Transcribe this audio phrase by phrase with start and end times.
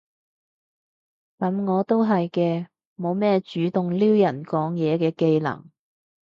[1.37, 2.65] 噉我都係嘅，
[2.97, 5.69] 冇乜主動撩人講嘢嘅技能